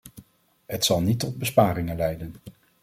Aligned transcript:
Het 0.65 0.85
zal 0.85 1.01
niet 1.01 1.19
tot 1.19 1.37
besparingen 1.37 1.95
leiden. 1.97 2.35